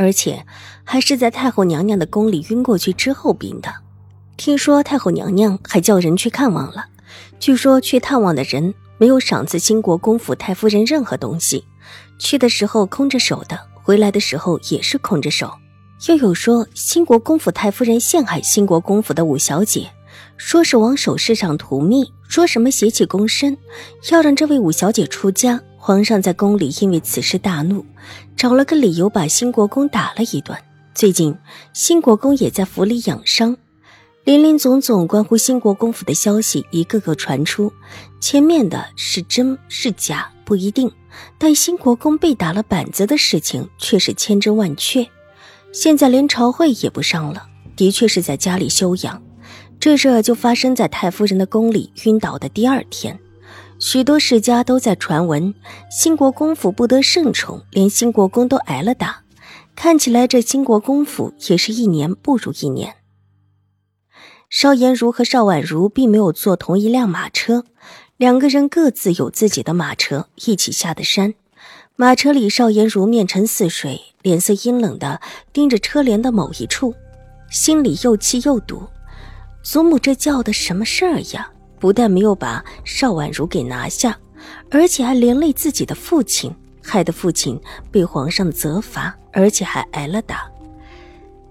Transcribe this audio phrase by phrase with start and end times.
[0.00, 0.46] 而且
[0.82, 3.70] 还是在太后娘娘的宫里晕过去之后病的。
[4.38, 6.86] 听说太后娘娘还叫人去看望了。
[7.38, 11.66] 据说去探望的人没有赏赐兴国公府太夫人任何东西，
[12.18, 15.52] 去的时候空着手的，回来的时候也是空着手。
[16.08, 19.90] 又有说兴国公府太夫人陷害兴国公府的五小姐，
[20.38, 23.54] 说是往首饰上涂蜜，说什么邪气攻身，
[24.10, 25.60] 要让这位五小姐出家。
[25.82, 27.86] 皇上在宫里因为此事大怒，
[28.36, 30.54] 找了个理由把兴国公打了一顿。
[30.94, 31.34] 最近
[31.72, 33.56] 兴国公也在府里养伤，
[34.24, 37.72] 林林总总关乎兴国公府的消息一个个传出。
[38.20, 40.92] 前面的是真是假不一定，
[41.38, 45.08] 但兴国公被打了板子的事情却是千真万确。
[45.72, 49.22] 现在连朝会也不上了，的确是在家里休养。
[49.80, 53.18] 这事就发生在太夫人的宫里晕倒的第二天。
[53.80, 55.54] 许多世家都在传闻，
[55.90, 59.22] 兴国公府不得圣宠，连兴国公都挨了打。
[59.74, 62.96] 看起来这兴国公府也是一年不如一年。
[64.50, 67.64] 邵颜如和邵婉如并没有坐同一辆马车，
[68.18, 71.32] 两个人各自有自己的马车，一起下的山。
[71.96, 75.22] 马车里，邵颜如面沉似水，脸色阴冷的
[75.54, 76.94] 盯着车帘的某一处，
[77.50, 78.86] 心里又气又堵。
[79.62, 81.50] 祖母这叫的什么事儿呀？
[81.80, 84.16] 不但没有把邵婉如给拿下，
[84.70, 87.58] 而且还连累自己的父亲，害得父亲
[87.90, 90.48] 被皇上责罚，而且还挨了打。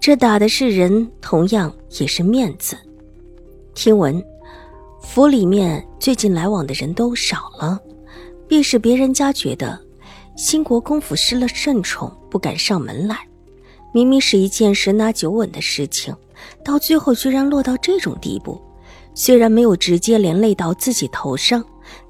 [0.00, 2.76] 这打的是人，同样也是面子。
[3.74, 4.22] 听闻
[5.02, 7.78] 府里面最近来往的人都少了，
[8.46, 9.78] 必是别人家觉得
[10.36, 13.18] 兴国公府失了圣宠，不敢上门来。
[13.92, 16.14] 明明是一件十拿九稳的事情，
[16.64, 18.60] 到最后居然落到这种地步。
[19.14, 21.64] 虽然没有直接连累到自己头上，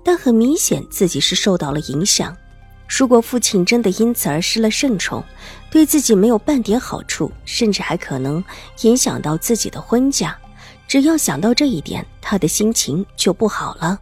[0.04, 2.36] 但很明显自己是受到了影响。
[2.88, 5.22] 如果父亲真的因此而失了圣宠，
[5.70, 8.42] 对自己没有半点好处，甚至还可能
[8.82, 10.36] 影响到自己的婚嫁。
[10.88, 13.98] 只要想到这一点，他的心情就不好了。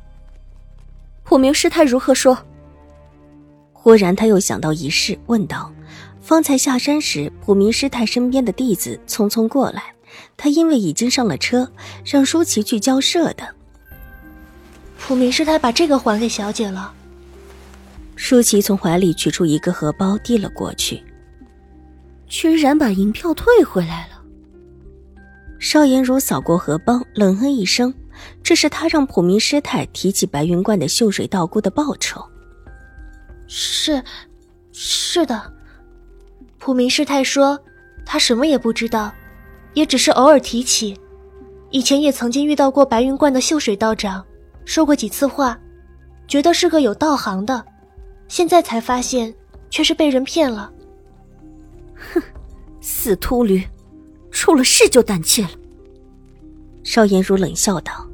[1.23, 2.39] 普明师太如何说？
[3.75, 5.71] 忽然他又想到一事，问道
[6.23, 9.95] ：“方才下山时，普明师太身边的弟子匆匆过来。”
[10.37, 11.71] 他因为已经上了车，
[12.05, 13.55] 让舒淇去交涉的。
[14.99, 16.93] 普明师太把这个还给小姐了。
[18.17, 21.03] 舒淇从怀里取出一个荷包，递了过去。
[22.27, 24.21] 居然把银票退回来了。
[25.59, 27.95] 邵颜如扫过荷包，冷哼一声
[28.43, 32.23] ：“这是他让普明师太提起白云观的秀水道姑的报酬。”
[33.47, 34.03] 是，
[34.73, 35.53] 是的。
[36.59, 37.59] 普明师太说，
[38.05, 39.13] 他什么也不知道。
[39.79, 40.99] 也只是偶尔提起，
[41.71, 44.25] 以前也曾经遇到过白云观的秀水道长，
[44.65, 45.57] 说过几次话，
[46.27, 47.65] 觉得是个有道行的，
[48.27, 49.33] 现在才发现
[49.71, 50.73] 却是被人骗了。
[51.95, 52.21] 哼，
[52.81, 53.63] 死秃驴，
[54.33, 55.51] 出了事就胆怯了。
[56.83, 58.05] 邵颜如冷笑道：“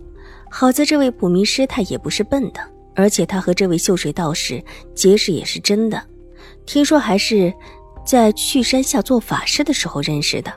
[0.51, 2.61] 好在这位普明师太也不是笨的，
[2.95, 4.63] 而且他和这位秀水道士
[4.95, 6.03] 结识也是真的，
[6.67, 7.51] 听说还是
[8.05, 10.53] 在去山下做法事的时候认识的。”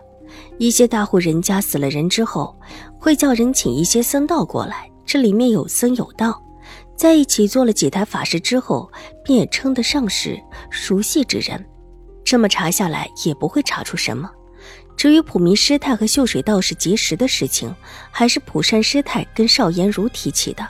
[0.58, 2.56] 一些大户人家死了人之后，
[3.00, 6.42] 会叫人请一些僧道过来，这里面有僧有道，
[6.96, 8.92] 在一起做了几台法事之后，
[9.24, 10.40] 便也称得上是
[10.70, 11.64] 熟悉之人。
[12.24, 14.30] 这么查下来，也不会查出什么。
[14.96, 17.74] 至于普明师太和秀水道士结识的事情，
[18.12, 20.68] 还是普善师太跟邵颜如提起的。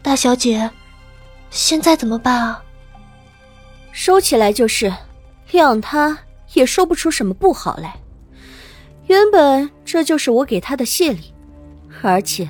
[0.00, 0.70] 大小姐，
[1.50, 2.62] 现在怎么办啊？
[3.90, 4.90] 收起来就是，
[5.50, 6.16] 谅他
[6.54, 7.94] 也说不出什么不好来。
[9.12, 11.34] 原本这就是我给他的谢礼，
[12.02, 12.48] 而且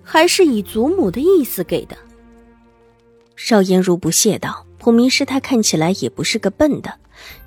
[0.00, 1.98] 还是以祖母的意思给的。
[3.34, 6.94] 邵颜如不屑道：“普明师太看起来也不是个笨的，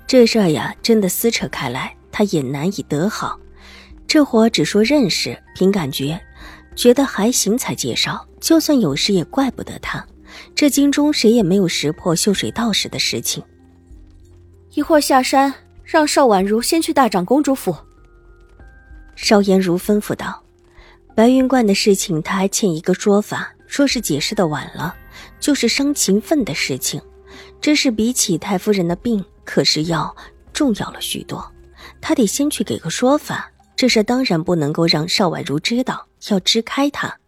[0.06, 3.40] 这事儿呀，真的撕扯开来，他也难以得好。
[4.06, 6.20] 这会儿只说认识，凭感觉，
[6.76, 8.22] 觉得还行才介绍。
[8.38, 10.06] 就算有事，也怪不得他。
[10.54, 13.42] 这京中谁也没有识破秀水道士的事情。
[14.74, 17.74] 一会儿下山，让邵婉如先去大长公主府。”
[19.14, 20.42] 邵颜如吩咐道
[21.14, 24.94] ：“白云观的事情，他还欠一个说法，说是解释的晚了，
[25.38, 27.00] 就是伤情分的事情。
[27.60, 30.14] 这事比起太夫人的病，可是要
[30.52, 31.52] 重要了许多。
[32.00, 33.50] 他得先去给个说法。
[33.74, 37.18] 这事当然不能够让邵婉如知道，要支开他。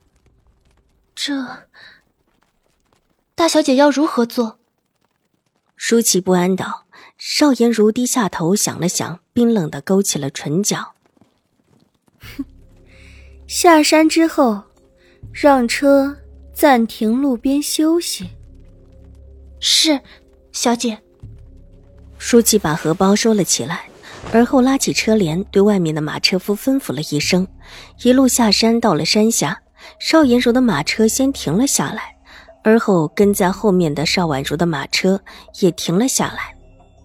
[1.14, 1.64] 这
[3.34, 4.58] 大小姐要如何做？
[5.76, 6.84] 舒淇不安道。
[7.16, 10.93] 邵颜如低下头想了想，冰冷的勾起了唇角。
[12.36, 12.44] 哼，
[13.46, 14.62] 下山之后，
[15.32, 16.16] 让车
[16.52, 18.28] 暂停路边休息。
[19.60, 20.00] 是，
[20.52, 20.98] 小姐。
[22.18, 23.84] 舒淇把荷包收了起来。
[24.32, 27.46] 而后拉起车帘，对外面的马车夫吩咐了一声，
[28.02, 28.80] 一路下山。
[28.80, 29.60] 到了山下，
[30.00, 32.16] 邵颜如的马车先停了下来，
[32.64, 35.20] 而后跟在后面的邵婉如的马车
[35.60, 36.56] 也停了下来。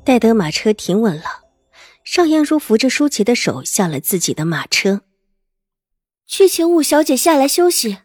[0.05, 1.23] 待得马车停稳了，
[2.05, 5.01] 邵颜如扶着舒淇的手下了自己的马车，
[6.29, 7.97] 去请五小姐下来休息。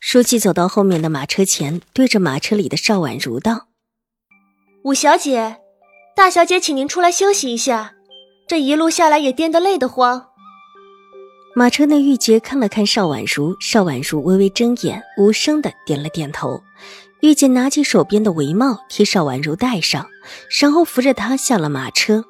[0.00, 3.68] 舒淇走到后面的马车前，对着马车里的邵婉如道
[4.82, 5.58] ：“五小姐。”
[6.16, 7.94] 大小姐，请您出来休息一下，
[8.48, 10.26] 这一路下来也颠得累得慌。
[11.54, 16.64] 马车内，玉洁看了看邵婉如，邵婉如微微睁眼，无声的点了点头。
[17.20, 20.08] 玉洁拿起手边的围帽替邵婉如戴上，
[20.60, 22.24] 然后扶着她下了马车。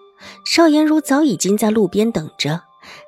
[0.45, 2.65] 邵颜如早已经在路边等着，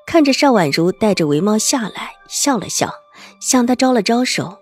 [0.06, 2.92] 看着邵婉如戴着围帽下来，笑了笑，
[3.40, 4.58] 向她招了招手。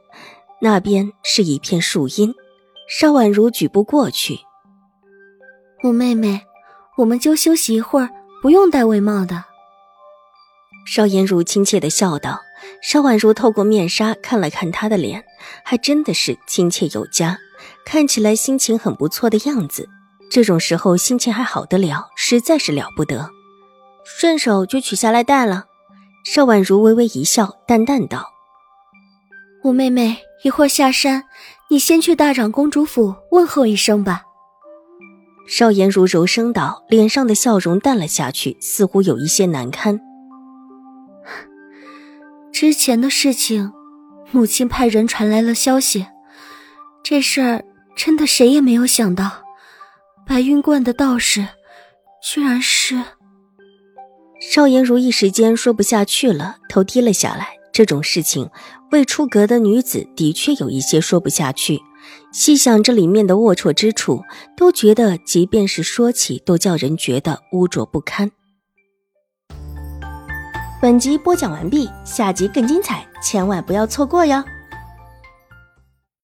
[0.60, 2.34] 那边是一片树荫，
[2.88, 4.40] 邵婉如举步过去。
[5.84, 6.42] 五妹妹，
[6.96, 8.10] 我们就休息一会儿，
[8.42, 9.44] 不用戴围帽的。
[10.86, 12.40] 邵颜如亲切的笑道。
[12.82, 15.24] 邵婉如透过面纱看了看他的脸，
[15.64, 17.38] 还真的是亲切有加，
[17.84, 19.88] 看起来心情很不错的样子。
[20.30, 23.30] 这种时候心情还好得了，实在是了不得。
[24.16, 25.66] 顺手就取下来戴了。
[26.24, 28.26] 邵婉如微微一笑，淡淡道
[29.62, 31.24] ：“五妹妹，一会儿下山，
[31.70, 34.22] 你先去大长公主府问候一声吧。”
[35.46, 39.98] 邵颜如柔声道，脸上的笑容淡了下去，似乎有一些难堪。
[42.52, 43.72] 之前的事情，
[44.30, 46.06] 母亲派人传来了消息，
[47.02, 47.64] 这事儿
[47.96, 49.30] 真的谁也没有想到，
[50.26, 51.46] 白云观的道士，
[52.22, 53.02] 居然是……
[54.40, 57.48] 邵颜如一时间说不下去了，头低了下来。
[57.72, 58.48] 这种事情，
[58.90, 61.80] 未出阁的女子的确有一些说不下去。
[62.32, 64.22] 细想这里面的龌龊之处，
[64.56, 68.30] 都觉得即便是说起，都叫人觉得污浊不堪。
[70.80, 74.42] 本集播讲完毕，下集更精彩，千万不要错过哟！